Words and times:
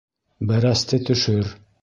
Бәрәсте 0.51 1.01
төшөр... 1.11 1.55